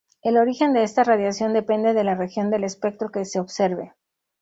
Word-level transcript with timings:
El 0.23 0.35
origen 0.37 0.73
de 0.73 0.81
esta 0.81 1.03
radiación 1.03 1.53
depende 1.53 1.93
de 1.93 2.03
la 2.03 2.15
región 2.15 2.49
del 2.49 2.63
espectro 2.63 3.11
que 3.11 3.23
se 3.23 3.39
observe. 3.39 3.93